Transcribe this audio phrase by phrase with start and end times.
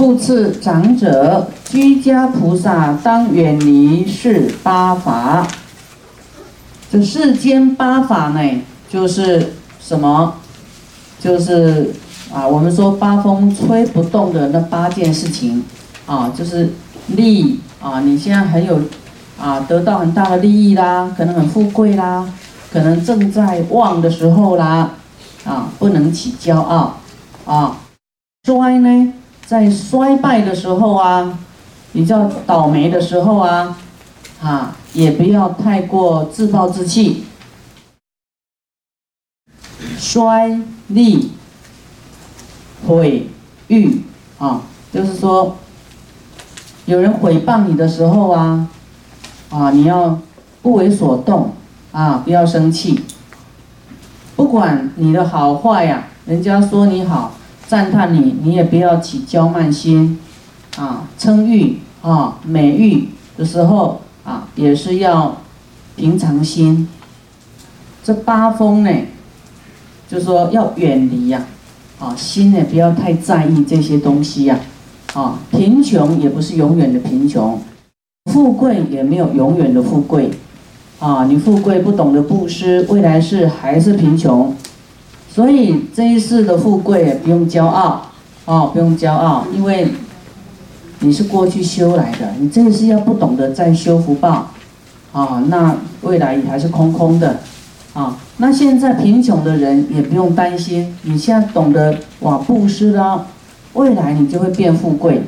[0.00, 5.46] 复次，长者居家菩萨当远离是八法。
[6.90, 10.32] 这世间八法呢，就是什么？
[11.20, 11.90] 就是
[12.32, 15.62] 啊，我们说八风吹不动的那八件事情
[16.06, 16.70] 啊，就是
[17.08, 18.80] 利啊，你现在很有
[19.38, 22.26] 啊，得到很大的利益啦，可能很富贵啦，
[22.72, 24.92] 可能正在旺的时候啦，
[25.44, 26.96] 啊，不能起骄傲
[27.44, 27.76] 啊。
[28.44, 29.12] 衰呢，
[29.50, 31.36] 在衰败的时候啊，
[31.92, 33.76] 比较倒霉的时候啊，
[34.40, 37.24] 啊，也不要太过自暴自弃。
[39.98, 41.32] 衰利
[42.86, 43.26] 毁
[43.66, 44.02] 誉
[44.38, 45.56] 啊，就是说，
[46.84, 48.68] 有人毁谤你的时候啊，
[49.50, 50.16] 啊，你要
[50.62, 51.56] 不为所动
[51.90, 53.04] 啊，不要生气。
[54.36, 57.32] 不管你的好坏呀，人家说你好。
[57.70, 60.18] 赞叹你，你也不要起骄慢心，
[60.76, 65.36] 啊，称誉啊，美誉的时候啊，也是要
[65.94, 66.88] 平常心。
[68.02, 68.90] 这八风呢，
[70.08, 71.46] 就说要远离呀，
[72.00, 74.58] 啊，心呢不要太在意这些东西呀，
[75.14, 77.56] 啊，贫穷也不是永远的贫穷，
[78.32, 80.32] 富贵也没有永远的富贵，
[80.98, 84.52] 啊，你富贵不懂得布施，未来是还是贫穷。
[85.32, 88.02] 所以这一世的富贵也不用骄傲，
[88.46, 89.86] 哦，不用骄傲，因为
[90.98, 94.50] 你是过去修来的，你这一世要不懂得再修福报，
[95.12, 97.38] 啊，那未来也还是空空的，
[97.94, 103.24] 啊，那现在贫穷的人也不用担心，你现在懂得哇布施啦，
[103.74, 105.22] 未来你就会变富贵，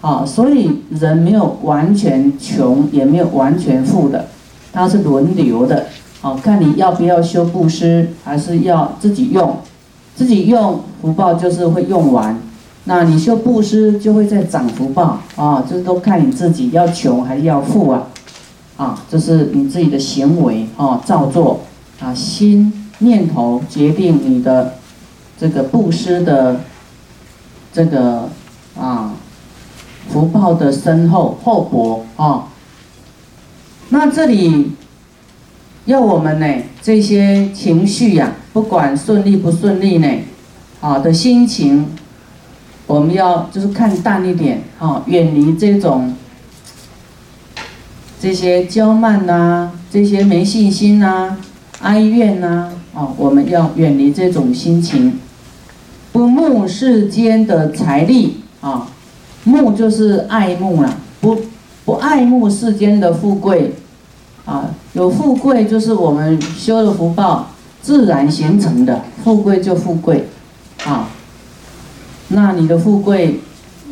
[0.00, 4.26] 啊，所以人没有完全穷，也没有完全富的，
[4.72, 5.86] 它是轮流的。
[6.20, 9.56] 好看你要不要修布施，还是要自己用？
[10.14, 12.38] 自己用福报就是会用完，
[12.84, 15.64] 那你修布施就会在涨福报啊！
[15.66, 18.06] 这都看你自己要穷还是要富啊！
[18.76, 21.60] 啊，这是你自己的行为啊，造作
[22.00, 24.74] 啊，心念头决定你的
[25.38, 26.60] 这个布施的
[27.72, 28.28] 这个
[28.78, 29.14] 啊
[30.10, 32.48] 福报的深厚厚薄啊。
[33.88, 34.72] 那这里。
[35.90, 36.46] 要我们呢，
[36.80, 40.08] 这些情绪呀，不管顺利不顺利呢，
[40.80, 41.84] 啊的心情，
[42.86, 46.14] 我们要就是看淡一点，啊，远离这种
[48.20, 51.36] 这些骄慢呐，这些没信心呐，
[51.80, 55.18] 哀怨呐，啊，我们要远离这种心情，
[56.12, 58.86] 不慕世间的财力，啊，
[59.42, 61.36] 慕就是爱慕了，不
[61.84, 63.74] 不爱慕世间的富贵。
[64.50, 67.46] 啊，有富贵就是我们修的福报
[67.80, 70.26] 自然形成的，富贵就富贵，
[70.84, 71.08] 啊，
[72.26, 73.38] 那你的富贵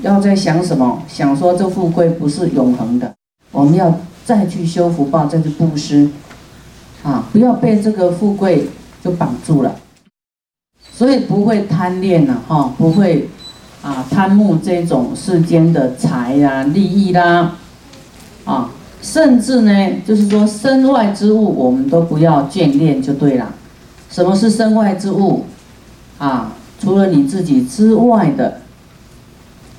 [0.03, 1.01] 要在想什么？
[1.07, 3.15] 想说这富贵不是永恒的，
[3.53, 6.11] 我们要再去修福报，再去布施，
[7.05, 8.69] 啊，不要被这个富贵
[9.01, 9.77] 就绑住了，
[10.93, 13.29] 所以不会贪恋了哈，不会
[13.81, 17.55] 啊贪慕这种世间的财呀、利益啦，
[18.45, 18.71] 啊。
[19.01, 19.73] 甚至呢，
[20.07, 23.55] 就是说身外之物，我们都不要眷恋就对了。
[24.11, 25.45] 什么是身外之物？
[26.19, 28.61] 啊，除了你自己之外的，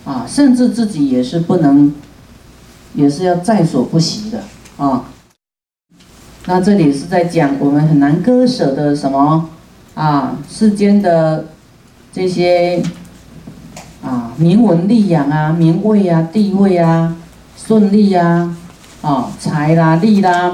[0.06, 1.94] 啊，甚至自己也是不能，
[2.94, 4.44] 也是要在所不惜的
[4.78, 5.06] 啊。
[6.46, 9.50] 那这里是在讲我们很难割舍的什么
[9.96, 10.38] 啊？
[10.50, 11.47] 世间的
[12.13, 12.81] 这些
[14.01, 17.18] 啊，名闻利养啊，名位啊，地位啊，
[17.57, 18.56] 顺利啊。
[19.01, 20.53] 啊，财啦、利啦、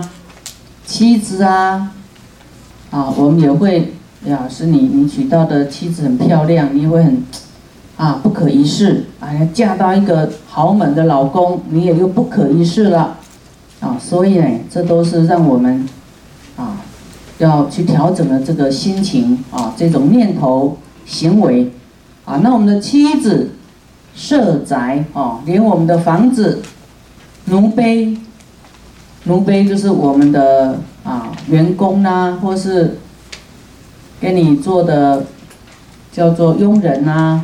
[0.86, 1.92] 妻子啊，
[2.92, 3.94] 啊，我们也会
[4.26, 7.24] 呀，是你你娶到的妻子很漂亮，你会很
[7.98, 13.18] 啊不可一世，哎，嫁到一个豪门的老公，你也就不可一世了，
[13.80, 15.84] 啊，所以呢，这都是让我们
[16.56, 16.78] 啊
[17.40, 21.72] 要去调整的这个心情啊，这种念头行为
[22.26, 23.50] 啊，那我们的妻子、
[24.14, 26.62] 舍宅啊，连我们的房子、
[27.46, 28.20] 奴婢。
[29.26, 33.00] 奴婢就是我们的啊员工呐，或是
[34.20, 35.26] 给你做的
[36.12, 37.42] 叫做佣人呐，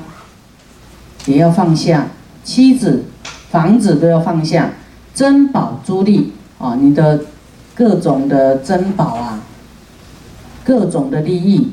[1.26, 2.08] 也要放下。
[2.44, 3.04] 妻子、
[3.50, 4.74] 房子都要放下。
[5.14, 7.22] 珍宝、珠粒啊，你的
[7.76, 9.42] 各种的珍宝啊，
[10.64, 11.72] 各种的利益，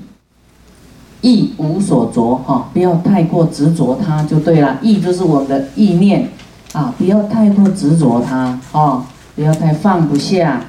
[1.20, 4.78] 意无所着哈，不要太过执着它就对了。
[4.82, 6.30] 意就是我们的意念
[6.72, 9.06] 啊，不要太过执着它啊。
[9.38, 10.60] 不要太放不下，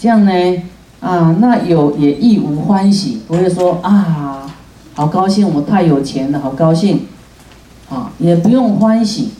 [0.00, 0.32] 这样呢，
[0.98, 4.52] 啊，那有也亦无欢喜，不会说啊，
[4.94, 7.02] 好高兴，我太有钱了，好高兴，
[7.88, 9.30] 啊，也不用欢喜，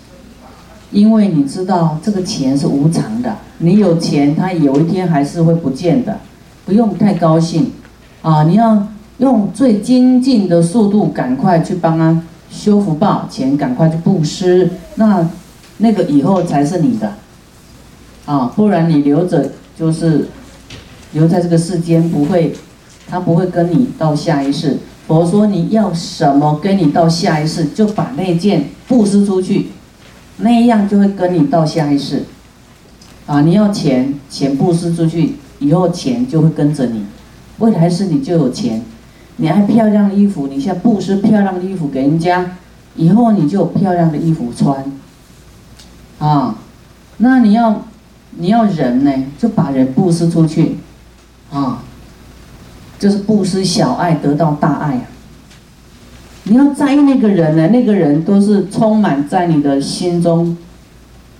[0.92, 6.20] 因为你知道这个钱是无常的，你有钱，它有一天还是会不见的，
[6.64, 7.72] 不用太高兴，
[8.22, 8.86] 啊，你要
[9.18, 15.28] 用最精进的速度，赶快去帮他修福报，钱赶快去布施，那
[15.78, 17.12] 那个以后才是你的，
[18.26, 20.28] 啊，不然你留着就是
[21.12, 22.54] 留在这个世间，不会，
[23.08, 24.78] 他不会跟你到下一世。
[25.06, 29.68] 佛说你要什么，跟你到下一世就把那件布施出去，
[30.38, 32.24] 那样就会跟你到下一世。
[33.26, 37.04] 啊，你要钱，钱布施出去，以后钱就会跟着你，
[37.58, 38.82] 未来世你就有钱。
[39.36, 42.56] 你爱漂亮的衣服，你现在布施漂亮的衣服给人家，
[42.96, 44.92] 以后你就有漂亮的衣服穿。
[46.18, 46.56] 啊，
[47.18, 47.84] 那你要
[48.38, 50.76] 你要人呢，就把人布施出去，
[51.50, 51.82] 啊。
[52.98, 55.02] 就是布施小爱得到大爱啊！
[56.44, 60.56] 你要在意那个人呢，那个人都是充满在你的心中，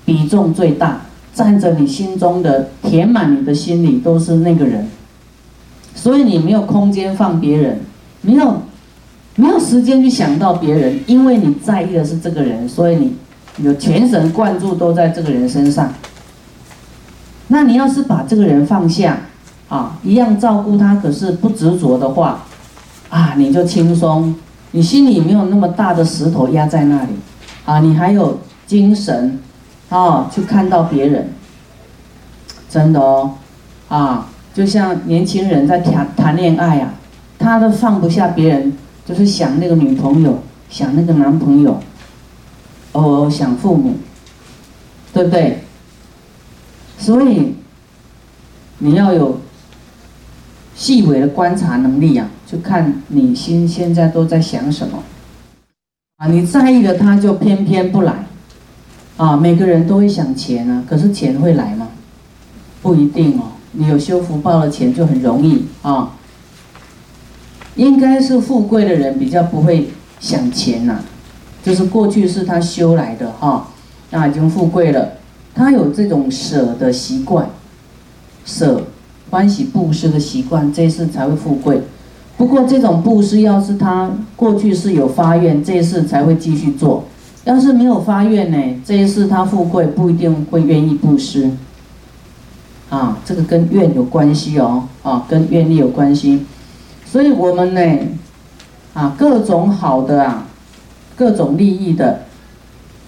[0.04, 1.00] 比重最大，
[1.32, 4.86] 占着你心中的，填满你的心里都是那个人。
[5.94, 7.80] 所以你没有空间放别人，
[8.20, 8.60] 没有
[9.36, 13.16] 没有时间去想到别人，因为你在意的是这个人，所以你
[13.64, 15.90] 有全神贯注都在这个人身上。
[17.56, 19.16] 那你要是把这个人放下。
[19.68, 22.44] 啊，一样照顾他，可是不执着的话，
[23.08, 24.32] 啊，你就轻松，
[24.70, 27.08] 你心里没有那么大的石头压在那里，
[27.64, 29.40] 啊，你还有精神，
[29.88, 31.32] 啊，去看到别人，
[32.70, 33.32] 真的哦，
[33.88, 36.94] 啊，就像年轻人在谈谈恋爱啊，
[37.36, 38.72] 他都放不下别人，
[39.04, 40.38] 就是想那个女朋友，
[40.70, 41.80] 想那个男朋友，
[42.92, 43.96] 偶尔想父母，
[45.12, 45.65] 对不对？
[46.98, 47.54] 所以
[48.78, 49.40] 你要有。
[50.78, 55.02] 细微的观察能力啊，就看你心现在都在想什么，
[56.18, 58.26] 啊，你在意的他就偏偏不来，
[59.16, 61.88] 啊，每个人都会想钱啊，可是钱会来吗？
[62.82, 66.12] 不一定哦，你有修福报的钱就很容易啊。
[67.76, 69.88] 应该是富贵的人比较不会
[70.20, 70.98] 想钱呐，
[71.64, 73.68] 就是过去是他修来的哈，
[74.10, 75.12] 那已经富贵了，
[75.56, 77.48] 他有这种舍的习惯，
[78.44, 78.82] 舍。
[79.28, 81.82] 欢喜布施的习惯，这一世才会富贵。
[82.36, 87.02] 不过这种布施，要是他过去是有发愿，这一世才会继续做；
[87.44, 91.50] 要是没有发愿呢，这一世他富贵不一定会愿意布施。
[92.88, 96.46] 啊，这个跟愿有关系哦，啊，跟愿力有关系。
[97.04, 97.80] 所以我们呢，
[98.94, 100.46] 啊，各种好的啊，
[101.16, 102.25] 各种利益的，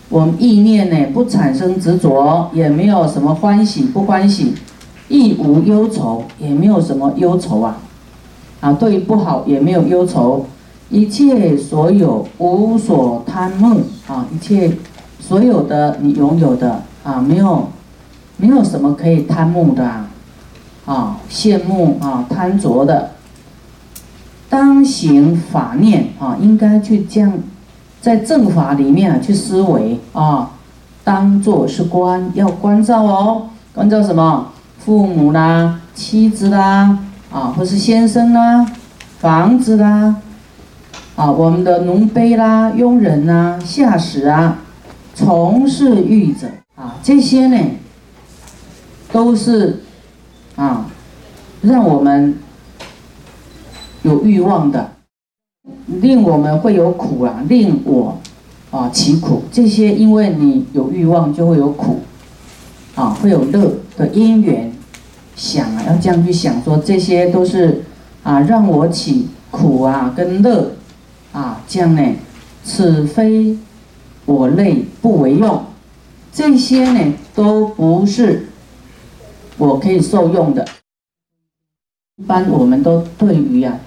[0.09, 4.55] 我们意念呢不产生执着，也没有什么欢喜不欢喜。
[5.11, 7.79] 亦无忧愁，也没有什么忧愁啊，
[8.61, 10.45] 啊，对于不好也没有忧愁，
[10.91, 14.71] 一切所有无所贪慕啊，一切
[15.19, 17.69] 所有的你拥有的啊，没有
[18.37, 20.11] 没有什么可以贪慕的啊，
[20.85, 23.13] 啊，羡慕啊，贪着的，
[24.51, 27.33] 当行法念啊，应该去这样，
[28.01, 30.51] 在正法里面啊去思维啊，
[31.03, 34.53] 当做是观，要关照哦，关照什么？
[34.79, 36.99] 父母啦，妻子啦，
[37.31, 38.65] 啊，或是先生啦，
[39.19, 40.17] 房子啦，
[41.17, 44.59] 啊，我们的奴婢啦、佣人呐、下士啊，
[45.15, 46.47] 从事欲者
[46.77, 47.59] 啊，这些呢，
[49.13, 49.83] 都是
[50.57, 50.87] 啊，
[51.61, 52.39] 让我们
[54.03, 54.93] 有欲望的，
[55.89, 58.19] 令我们会有苦啊，令我
[58.71, 59.43] 啊起苦。
[59.51, 62.01] 这些因为你有欲望，就会有苦，
[62.95, 64.73] 啊，会有乐的因缘。
[65.35, 67.85] 想啊，要这样去想，说这些都是
[68.25, 70.73] 啊，让我起苦啊，跟乐
[71.33, 72.03] 啊，这样呢，
[72.65, 73.57] 此非
[74.25, 75.63] 我类不为用，
[76.33, 78.49] 这些呢都不是
[79.57, 80.67] 我可以受用的。
[82.17, 83.79] 一般我们都对于啊，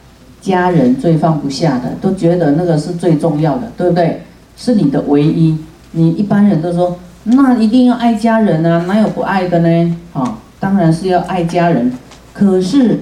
[0.42, 4.24] 家人最放不下的，都觉得那个是最重要的，对不对？
[4.58, 5.58] 是你的唯一。
[5.92, 9.98] 你一般人都说，那一定要爱家人啊，哪有不爱的呢？
[10.14, 10.40] 啊。
[10.60, 11.92] 当然是要爱家人，
[12.34, 13.00] 可是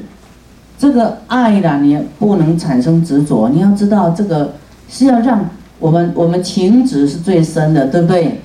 [0.77, 3.49] 这个爱啦，你不能产生执着。
[3.49, 4.53] 你要知道，这个
[4.87, 8.39] 是要让我们我们情执是最深的，对不对？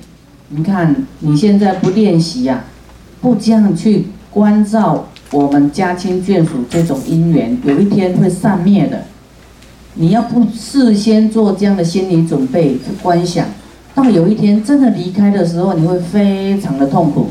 [0.49, 2.65] 你看你现在不练习呀，
[3.21, 9.03] 不这样去关照我们家亲眷属这种因缘，有一天会散灭的。
[9.95, 13.45] 你要不事先做这样的心理准备去观想，
[13.93, 17.29] 到有一天真的离开的时候，你会非常的痛苦，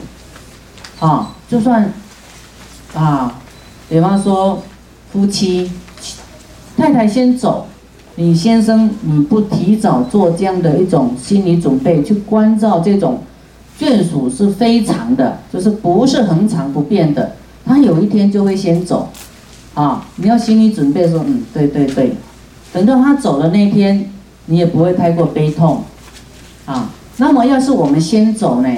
[0.98, 1.30] 啊。
[1.46, 1.92] 就算，
[2.94, 3.38] 啊，
[3.88, 4.62] 比方说
[5.12, 5.70] 夫妻，
[6.76, 7.66] 太太先走，
[8.16, 13.20] 你先生你不提早做这样的一种心理准备，去关照这种
[13.78, 17.32] 眷属是非常的，就是不是恒常不变的，
[17.64, 19.08] 他有一天就会先走，
[19.74, 22.12] 啊，你要心理准备说，嗯，对对对，
[22.72, 24.10] 等到他走的那天，
[24.46, 25.82] 你也不会太过悲痛，
[26.66, 28.68] 啊，那么要是我们先走呢，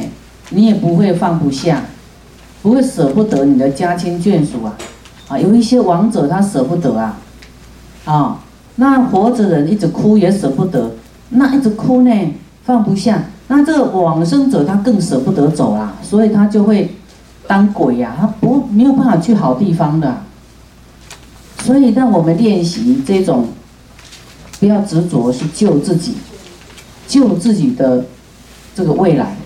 [0.51, 1.83] 你也不会放不下，
[2.63, 4.77] 不会舍不得你的家亲眷属啊，
[5.29, 7.19] 啊，有一些亡者他舍不得啊，
[8.05, 8.39] 啊，
[8.77, 10.93] 那活着人一直哭也舍不得，
[11.31, 12.11] 那一直哭呢？
[12.65, 16.91] 放不下，那这个往生者他更舍不得走啦，所以他就会
[17.49, 20.23] 当鬼呀，他不没有办法去好地方的。
[21.63, 23.49] 所以让我们练习这种，
[24.61, 26.15] 不要执着，是救自己，
[27.09, 28.05] 救自己的
[28.75, 29.37] 这个未来。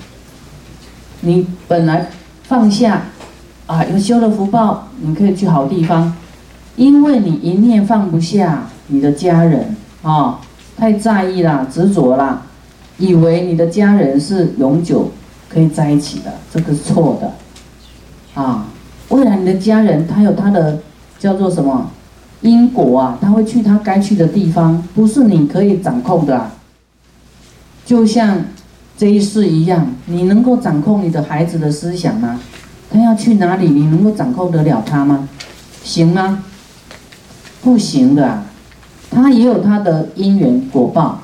[1.21, 2.11] 你本来
[2.45, 3.05] 放下
[3.67, 6.15] 啊，有修了福报，你可以去好地方，
[6.77, 10.41] 因为你一念放不下你的家人啊，
[10.77, 12.43] 太在意啦，执着啦。
[12.99, 15.11] 以为你的家人是永久
[15.49, 17.33] 可以在一起的，这个是错的，
[18.35, 18.67] 啊，
[19.09, 20.79] 未来你的家人他有他的
[21.19, 21.91] 叫做什么
[22.43, 26.53] 因果啊，他会去他该去的地方，不是你可以掌控的啊。
[27.85, 28.45] 就像
[28.97, 32.41] 这一世一样，你能够掌控你的孩子的思想吗？
[32.93, 35.29] 他要去哪里，你能够掌控得了他吗？
[35.83, 36.45] 行吗？
[37.63, 38.43] 不行的，
[39.11, 41.21] 他也有他的因缘果报，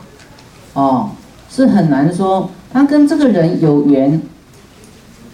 [0.75, 1.10] 哦。
[1.48, 4.20] 是很难说，他跟这个人有缘，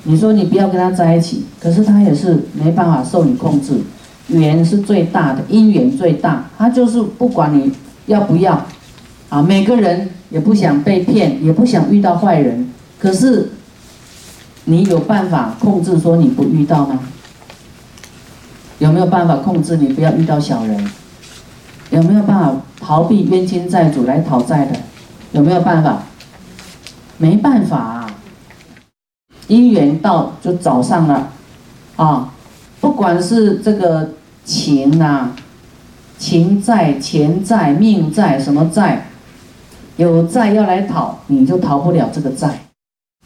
[0.05, 3.81] 你说你不要跟他在一起，可是他也是没办法受你控制，
[4.29, 7.73] 缘是最大的，因缘最大，他就是不管你
[8.07, 8.67] 要不要，
[9.29, 12.69] 啊，每个人也不想被骗，也不想遇到坏人，
[12.99, 13.53] 可是
[14.65, 16.99] 你有办法控制说你不遇到吗？
[18.79, 20.91] 有没有办法控制你不要遇到小人？
[21.91, 24.73] 有没有办法逃避冤亲债主来讨债的？
[25.31, 26.03] 有没有办法？
[27.19, 28.02] 没办法，啊，
[29.53, 31.29] 姻缘到就找上了，
[31.97, 32.33] 啊，
[32.81, 34.09] 不管是这个
[34.47, 35.33] 情啊，
[36.17, 39.09] 情债、钱债、命债，什么债，
[39.97, 42.61] 有债要来讨，你就逃不了这个债。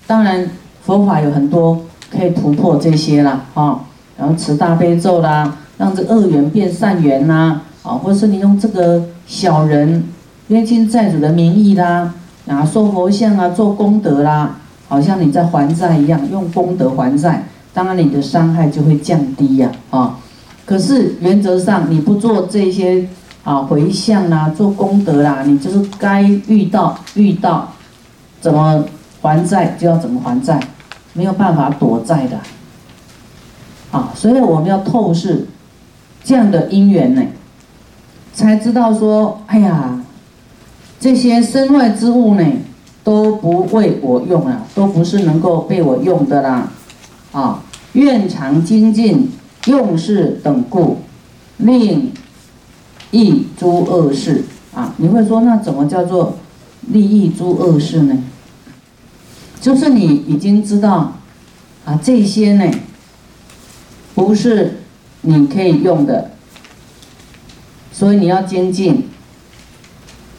[0.09, 0.51] 当然，
[0.83, 1.81] 佛法有很多
[2.11, 3.79] 可以突破这些啦，啊，
[4.19, 10.09] 然后持大悲咒啦，让这恶缘变善缘啦，啊，或是你用这个小人
[10.49, 12.13] 冤亲债主的名义啦。
[12.49, 14.57] 啊，塑佛像啊，做功德啦，
[14.89, 20.19] 好像你在还债一样，用功德还债，当然你的伤害就会降低呀，啊。
[20.65, 23.09] 可是原则上你不做这些
[23.45, 27.73] 啊回向啦，做功德啦，你就是该遇到遇到
[28.41, 28.85] 怎么
[29.23, 30.61] 还债就要怎么还债，
[31.13, 32.39] 没有办法躲债的，
[33.91, 35.47] 啊，所以我们要透视
[36.25, 37.23] 这样的因缘呢，
[38.33, 40.01] 才知道说，哎呀。
[40.99, 42.43] 这些身外之物呢，
[43.07, 46.73] 都不为我用啊，都不是能够被我用的啦，
[47.31, 49.31] 啊，愿常精进，
[49.67, 50.97] 用事等故，
[51.59, 52.11] 令
[53.13, 54.45] 益诸恶事
[54.75, 54.93] 啊。
[54.97, 56.39] 你会说，那怎么叫做
[56.89, 58.25] 利益诸恶事呢？
[59.61, 61.13] 就是你已经知道
[61.85, 62.69] 啊，这些呢，
[64.17, 64.81] 不是
[65.21, 66.33] 你可以用的，
[67.93, 69.09] 所以你要精进。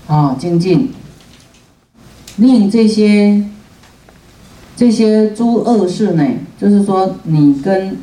[0.07, 0.93] 啊，精进，
[2.37, 3.43] 令这些
[4.75, 6.23] 这些诸恶事呢，
[6.59, 7.97] 就是说你跟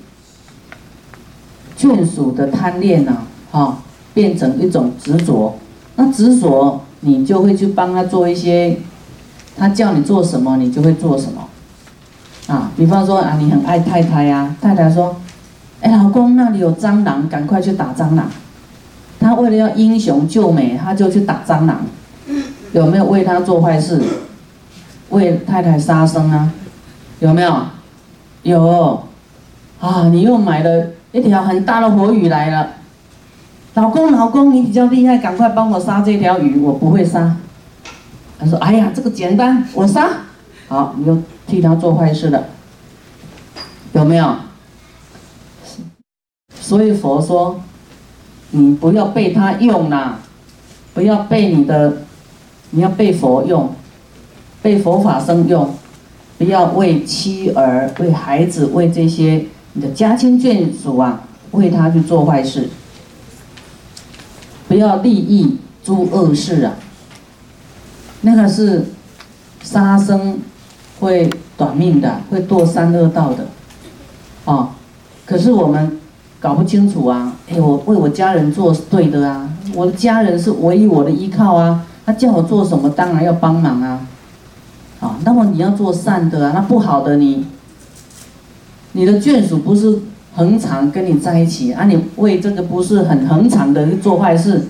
[1.79, 3.19] 眷属的贪恋呐，
[3.53, 3.79] 啊，
[4.13, 5.57] 变成一种执着，
[5.97, 8.77] 那执着你就会去帮他做一些，
[9.57, 11.49] 他叫你做什么，你就会做什么，
[12.49, 15.17] 啊，比方说啊，你很爱太太呀，太太说，
[15.81, 18.29] 哎，老公那里有蟑螂，赶快去打蟑螂。
[19.21, 21.87] 他为了要英雄救美，他就去打蟑螂。
[22.75, 24.03] 有没有为他做坏事？
[25.11, 26.53] 为太太杀生啊？
[27.21, 27.57] 有没有？
[28.43, 29.05] 有。
[29.81, 32.71] 啊，你又买了一条很大的活鱼来了。
[33.75, 37.37] 老公，老公，你比较厉害，赶快帮我杀这条鱼，我不会杀。
[38.39, 40.09] 他说：“哎呀，这个简单，我杀。”
[40.67, 41.17] 好，你又
[41.47, 42.45] 替他做坏事了。
[43.93, 44.35] 有没有？
[46.61, 47.61] 所以佛说。
[48.57, 50.21] 你不要被他用啦，
[50.93, 51.93] 不要被你的，
[52.75, 53.73] 你要被佛用，
[54.61, 55.75] 被佛法生用，
[56.37, 62.69] 不要为妻儿、为孩子、为这些你的家亲眷属啊，为他去做坏事，
[64.67, 66.75] 不要利益诸恶事啊，
[68.23, 68.87] 那个是
[69.63, 70.41] 杀生
[71.01, 73.47] 会短命的，会堕三恶道的，
[74.45, 74.71] 啊，
[75.25, 76.01] 可是我们。
[76.41, 77.35] 搞不清楚啊！
[77.49, 81.87] 哎，我为我家人做是对的啊，我的家人是唯一我的依靠啊。
[82.05, 84.07] 他叫我做什么，当然要帮忙啊。
[85.01, 87.47] 啊，那么你要做善的啊，那不好的你，
[88.93, 89.99] 你的眷属不是
[90.35, 94.69] 恒常跟你在一起啊，你为这个不是很恒常的做坏事，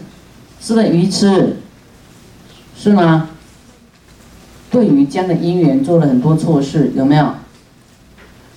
[0.60, 1.56] 是不是愚痴？
[2.76, 3.30] 是吗？
[4.70, 7.26] 对于这样的姻缘做了很多错事，有没有？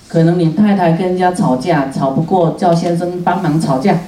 [0.07, 3.99] 可能你太太跟人家吵架，吵不过，叫先生帮忙吵架，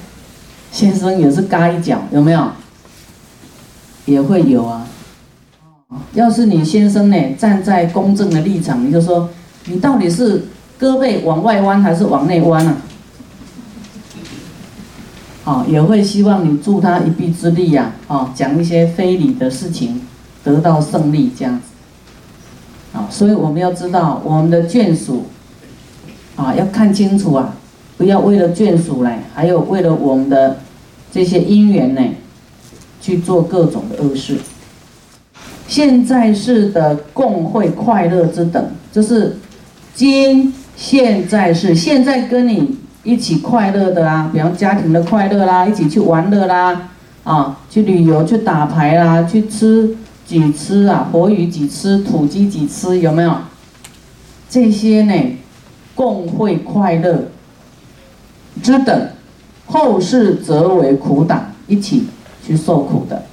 [0.71, 2.47] 先生也是嘎一脚，有没有？
[4.09, 4.87] 也会有啊。
[6.13, 9.29] 要是你先生呢，站在公正的立场，你就说，
[9.65, 10.45] 你到底是
[10.79, 12.77] 胳膊往外弯还是往内弯啊？
[15.43, 20.01] 好，也会希望你助他一臂之力呀，啊，讲一些非礼的事情，
[20.43, 22.97] 得到胜利这样子。
[22.97, 25.25] 啊，所以我们要知道我们的眷属，
[26.35, 27.55] 啊，要看清楚啊，
[27.97, 30.57] 不要为了眷属来，还有为了我们的
[31.11, 32.01] 这些姻缘呢，
[33.09, 34.37] 去做各种的恶事。
[35.67, 39.37] 现在世的共会快乐之等，就是
[39.95, 46.89] 今现在是现在跟你一起快乐的啦，比方家庭的快乐啦，一起去玩乐啦，
[47.23, 53.33] 啊，去旅游去打牌啦，去吃几吃啊，活鱼几吃，土鸡几吃，有没有？
[54.49, 55.13] 这些呢，
[55.95, 57.25] 共会快乐
[58.61, 59.09] 之等，
[59.67, 62.05] 后世则为苦党，一起
[62.49, 63.23] 去受苦的。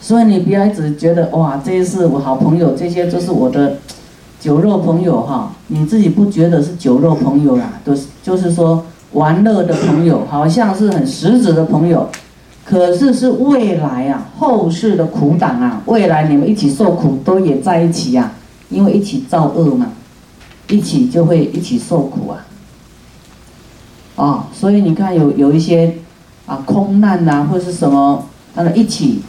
[0.00, 3.78] 所以你不要一直觉得哇，这些是我好朋友，这些都是我的
[4.38, 5.52] 酒肉朋友哈。
[5.68, 12.08] 你自己不觉得是酒肉朋友啦，都是就是说玩乐的朋友，好像是很实质的朋友，
[12.64, 18.32] 可是是未来啊，后世的苦党啊，未来你们一起受苦都也在一起呀，
[18.68, 19.88] 因为一起造恶嘛，
[20.68, 22.46] 一起就会一起受苦啊。
[24.14, 25.94] 啊，所以你看有有一些
[26.48, 28.26] 啊空难呐，或者是什么，
[28.56, 29.22] 他们一起。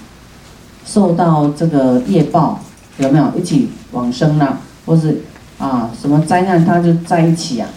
[0.85, 2.59] 受到这个业报，
[2.97, 4.57] 有没有一起往生了，
[4.87, 5.21] 或是
[5.59, 7.69] 啊什么灾难，他就在一起啊。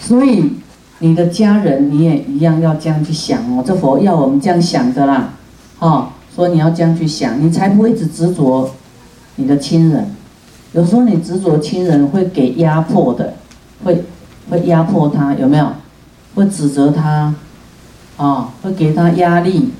[0.00, 0.54] 所以
[0.98, 5.34] 你的家人你也一样要这样去想哦，这佛要我们这样想的啦，
[5.78, 8.68] 哈，说你要这样去想，你才不会只执着
[9.36, 10.12] 你的亲人。
[10.72, 13.34] 有时候你执着亲人会给压迫的，
[13.84, 14.04] 会
[14.50, 15.70] 会压迫他，有没有？
[16.34, 17.32] 会指责他，
[18.18, 19.70] 啊，会给他压力。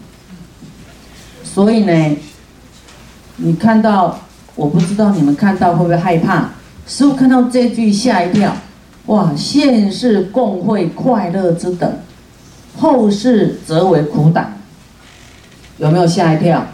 [1.44, 2.16] 所以呢，
[3.36, 4.20] 你看到，
[4.54, 6.50] 我不知道你们看到会不会害怕？
[6.86, 8.56] 师傅看到这句吓一跳，
[9.06, 9.34] 哇！
[9.36, 11.98] 现世共会快乐之等，
[12.78, 14.54] 后世则为苦党，
[15.76, 16.66] 有没有吓一跳？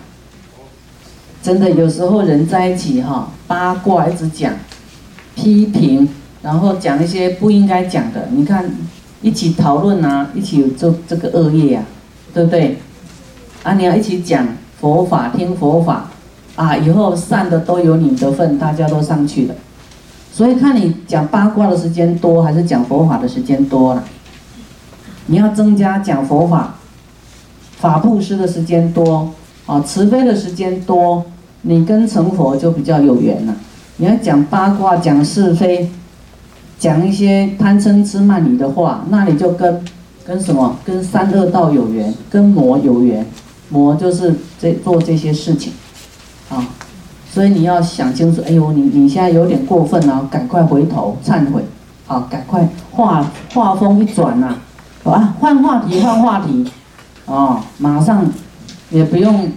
[1.43, 4.53] 真的，有时候人在一起哈，八卦一直讲，
[5.35, 6.09] 批评，
[6.43, 8.29] 然后讲一些不应该讲的。
[8.31, 8.71] 你看，
[9.25, 11.83] 一起讨论啊，一起做这个恶业呀，
[12.35, 12.79] 对不对？
[13.63, 14.47] 啊，你要一起讲。
[14.81, 16.11] 佛法听佛法，
[16.57, 19.55] 啊，以后善的都有你的份，大家都上去了。
[20.31, 24.05] 所以看你讲八卦的时间多，还是讲佛法的时间多了。
[25.25, 26.75] 你要增加讲佛法、
[27.79, 29.31] 法布施的时间多，
[29.65, 31.25] 啊，慈悲的时间多，
[31.63, 33.55] 你跟成佛就比较有缘了。
[33.97, 35.89] 你要讲八卦、讲是非、
[36.85, 39.83] 讲一些贪嗔痴慢疑的话，那你就跟
[40.23, 40.77] 跟什么？
[40.85, 43.25] 跟三恶道有缘，跟魔有缘。
[43.71, 45.73] 魔就是这做这些事情，
[46.51, 46.69] 啊，
[47.33, 48.43] 所以你要想清楚。
[48.47, 51.65] 哎呦，你你现在有点过分了，赶快回头忏悔，
[52.07, 54.55] 啊，赶快话话锋一转呐，
[55.05, 56.71] 啊，换话题换话题，
[57.25, 58.27] 啊，马上
[58.91, 59.51] 也不用，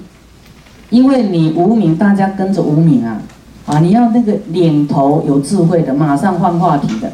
[0.89, 3.21] 因为你无名，大家跟着无名啊，
[3.67, 7.11] 啊，你要那个领头有智慧的，马上换话题的，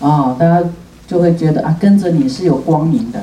[0.00, 0.66] 啊，大家
[1.06, 3.20] 就会觉得啊，跟着你是有光明的。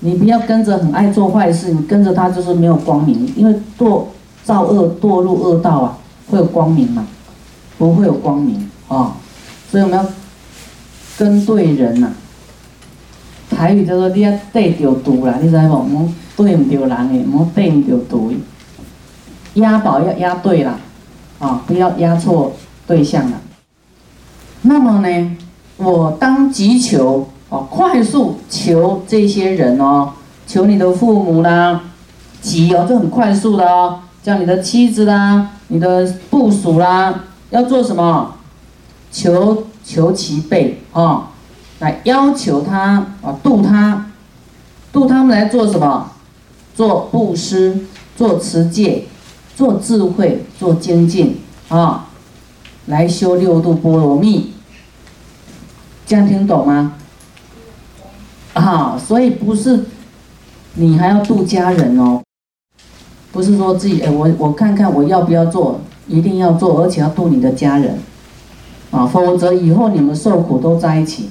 [0.00, 4.04] 你不要跟着很爱做坏事，你跟着他就是没有光明，因为堕
[4.44, 5.98] 造恶堕入恶道啊，
[6.30, 7.06] 会有光明吗？
[7.78, 9.16] 不会有光明啊，
[9.70, 10.06] 所以我们要
[11.16, 12.12] 跟对人呐。
[13.50, 15.82] 台语叫做你要对着毒啦，你知无？
[15.82, 18.30] 莫对唔着人诶，莫对唔着毒。
[19.54, 20.78] 押宝要押对啦，
[21.38, 22.52] 啊，不要压错
[22.86, 23.40] 对象了。
[24.62, 25.36] 那么呢，
[25.76, 27.28] 我当急求。
[27.50, 30.12] 哦，快速求这些人哦，
[30.46, 31.80] 求你的父母啦，
[32.42, 38.34] 急哦，这很快速的哦，叫你的妻子啦，你的部属啦，要做什么？
[39.10, 41.30] 求求其辈啊，
[41.78, 44.10] 来要求他啊，度他，
[44.92, 46.10] 度他们来做什么？
[46.76, 49.06] 做布施，做持戒，
[49.58, 52.06] 做智慧，做精进啊，
[52.86, 54.52] 来修六度波罗蜜，
[56.06, 56.94] 这样听懂吗？
[58.52, 59.84] 啊，所以不是
[60.74, 62.22] 你还要度家人哦，
[63.32, 67.98] 不是说自己哎，我我看看我要不要做，一定要做，而且要度你的家人，
[68.92, 71.30] 啊，否则以后你们受苦都在一起。